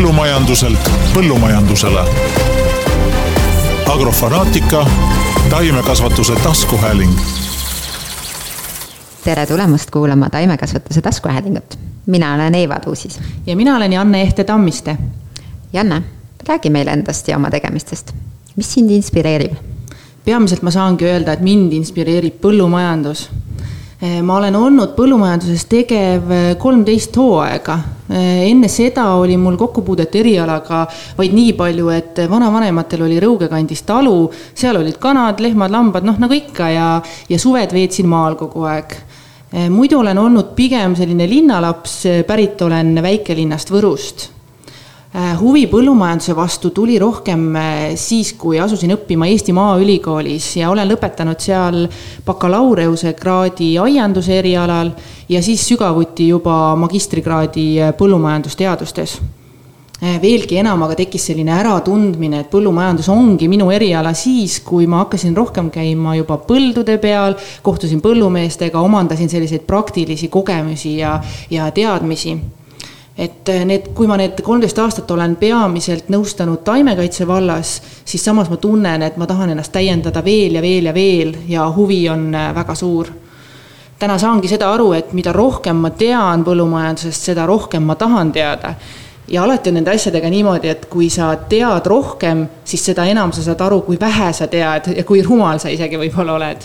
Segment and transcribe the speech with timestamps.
[0.00, 2.04] põllumajanduselt põllumajandusele.
[3.92, 4.86] Agrofanaatika,
[5.50, 7.12] taimekasvatuse taskuhääling.
[9.24, 11.78] tere tulemast kuulama taimekasvatuse taskuhäälingut.
[12.06, 13.20] mina olen Eiva Tuusis.
[13.46, 14.96] ja mina olen Janne Ehte Tammiste.
[15.72, 16.02] Janne,
[16.48, 18.14] räägi meile endast ja oma tegemistest.
[18.56, 19.52] mis sind inspireerib?
[20.24, 23.28] peamiselt ma saangi öelda, et mind inspireerib põllumajandus
[24.00, 27.74] Eh, ma olen olnud põllumajanduses tegev eh, kolmteist hooaega.
[28.10, 30.82] Eh, enne seda oli mul kokkupuudet erialaga
[31.18, 34.24] vaid nii palju, et vanavanematel oli Rõuge kandis talu,
[34.54, 36.88] seal olid kanad, lehmad, lambad, noh nagu ikka ja,
[37.30, 38.98] ja suved veetsin maal kogu aeg.
[39.70, 44.39] muidu olen olnud pigem selline linnalaps, pärit olen väikelinnast Võrust Äh,
[45.10, 51.42] huvi põllumajanduse vastu tuli rohkem äh, siis, kui asusin õppima Eesti Maaülikoolis ja olen lõpetanud
[51.42, 51.80] seal
[52.26, 54.92] bakalaureusekraadi aianduse erialal
[55.28, 59.20] ja siis sügavuti juba magistrikraadi äh, põllumajandusteadustes.
[60.00, 65.34] veelgi enam aga tekkis selline äratundmine, et põllumajandus ongi minu eriala siis, kui ma hakkasin
[65.36, 71.18] rohkem käima juba põldude peal, kohtusin põllumeestega, omandasin selliseid praktilisi kogemusi ja,
[71.50, 72.38] ja teadmisi
[73.20, 77.74] et eh, need, kui ma need kolmteist aastat olen peamiselt nõustanud taimekaitse vallas,
[78.08, 81.66] siis samas ma tunnen, et ma tahan ennast täiendada veel ja veel ja veel ja
[81.74, 83.12] huvi on eh, väga suur.
[84.00, 88.74] täna saangi seda aru, et mida rohkem ma tean põllumajandusest, seda rohkem ma tahan teada.
[89.28, 93.42] ja alati on nende asjadega niimoodi, et kui sa tead rohkem, siis seda enam sa
[93.42, 96.64] saad aru, kui vähe sa tead ja kui rumal sa isegi võib-olla oled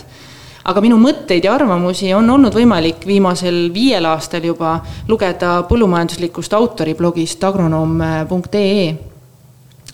[0.66, 7.44] aga minu mõtteid ja arvamusi on olnud võimalik viimasel viiel aastal juba lugeda põllumajanduslikust autoriblogist
[7.46, 8.86] agronoom.ee.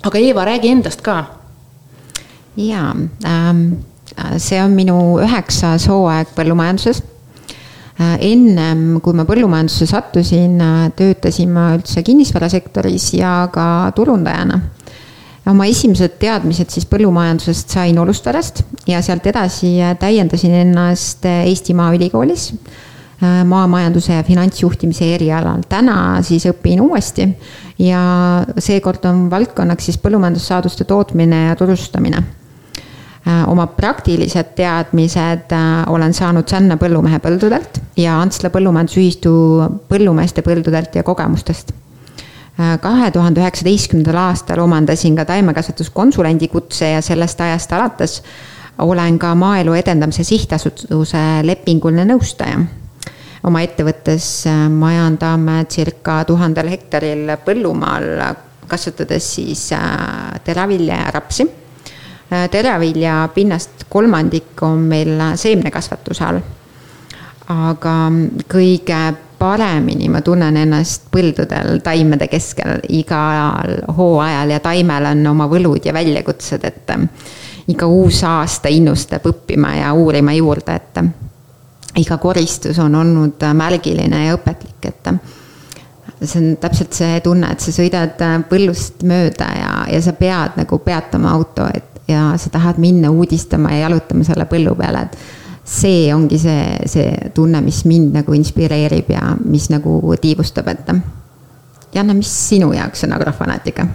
[0.02, 1.18] aga Eeva, räägi endast ka.
[2.56, 2.92] jaa
[3.26, 3.62] ähm,,
[4.36, 7.02] see on minu üheksas hooaeg põllumajanduses
[8.00, 14.60] äh, ennem kui ma põllumajandusse sattusin, äh, töötasin ma üldse kinnisvarasektoris ja ka turundajana
[15.50, 23.42] oma esimesed teadmised siis põllumajandusest sain Olustarest ja sealt edasi täiendasin ennast Eesti Maaülikoolis äh,
[23.48, 25.64] maamajanduse ja finantsjuhtimise erialal.
[25.68, 27.26] täna siis õpin uuesti
[27.82, 28.04] ja
[28.58, 32.22] seekord on valdkonnaks siis põllumajandussaaduste tootmine ja turustamine.
[33.26, 39.32] Äh, oma praktilised teadmised äh, olen saanud Sänna põllumehe põldudelt ja Antsla Põllumajandusühistu
[39.90, 41.74] põllumeeste põldudelt ja kogemustest
[42.56, 48.18] kahe tuhande üheksateistkümnendal aastal omandasin ka taimekasvatuskonsulendi kutse ja sellest ajast alates
[48.78, 52.60] olen ka Maaelu Edendamise Sihtasutuse lepinguline nõustaja.
[53.42, 58.04] oma ettevõttes äh, majandame circa tuhandel hektaril põllumaal,
[58.70, 61.48] kasvatades siis äh, teravilja ja rapsi.
[62.32, 66.40] Äh, teravilja pinnast kolmandik on meil seemnekasvatuse all.
[67.48, 67.96] aga
[68.48, 69.00] kõige
[69.42, 70.08] paremini.
[70.12, 76.64] Ma tunnen ennast põldudel taimede keskel igal hooajal ja taimel on oma võlud ja väljakutsed,
[76.68, 77.08] et ähm,
[77.72, 81.12] iga uus aasta innustab õppima ja uurima juurde, et ähm,
[81.98, 85.22] iga koristus on olnud äh, märgiline ja õpetlik, et ähm,
[86.22, 90.58] see on täpselt see tunne, et sa sõidad äh, põllust mööda ja, ja sa pead
[90.62, 95.41] nagu peatama auto, et ja sa tahad minna uudistama ja jalutama selle põllu peale, et
[95.64, 100.94] see ongi see, see tunne, mis mind nagu inspireerib ja mis nagu tiivustab, et.
[101.92, 103.86] Janne, mis sinu jaoks on agrofanaatika?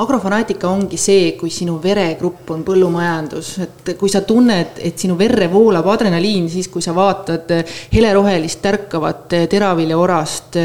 [0.00, 5.46] Agrofanaatika ongi see, kui sinu veregrupp on põllumajandus, et kui sa tunned, et sinu verre
[5.52, 7.52] voolab adrenaliin siis, kui sa vaatad
[7.92, 10.58] helerohelist tärkavat teraviljaorast,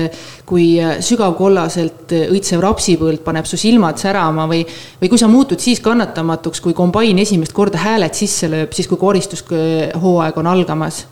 [0.49, 0.71] kui
[1.05, 4.63] sügavkollaselt õitsev rapsipõld paneb su silmad särama või,
[5.01, 8.97] või kui sa muutud siis kannatamatuks, kui kombain esimest korda hääled sisse lööb, siis kui
[8.97, 11.05] koristushooaeg on algamas.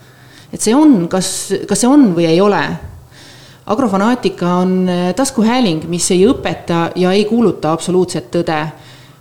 [0.52, 2.64] et see on, kas, kas see on või ei ole
[3.68, 8.68] agrofanaatika on eh, taskuhääling, mis ei õpeta ja ei kuuluta absoluutset tõde.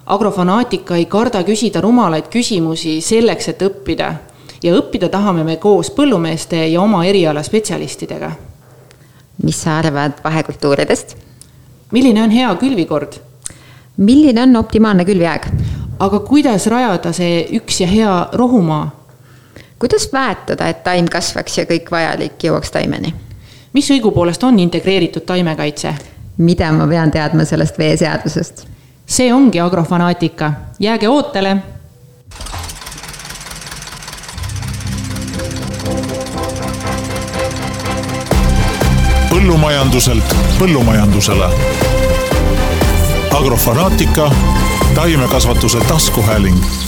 [0.07, 4.15] agrofanaatika ei karda küsida rumalaid küsimusi selleks, et õppida.
[4.63, 8.31] ja õppida tahame me koos põllumeeste ja oma eriala spetsialistidega.
[9.43, 11.17] mis sa arvad vahekultuuridest?
[11.93, 13.19] milline on hea külvikord?
[13.97, 15.47] milline on optimaalne külviaeg?
[15.99, 18.91] aga kuidas rajada see üks ja hea rohumaa?
[19.79, 23.26] kuidas väetada, et taim kasvaks ja kõik vajalik jõuaks taimeni?
[23.77, 25.95] Mis õigupoolest on integreeritud taimekaitse?
[26.37, 28.67] mida ma pean teadma sellest veeseadusest?
[29.07, 31.57] see ongi agrofanaatika, jääge ootele.
[39.31, 41.53] põllumajanduselt põllumajandusele.
[43.37, 44.31] agrofanaatika,
[44.95, 46.86] taimekasvatuse taskuhääling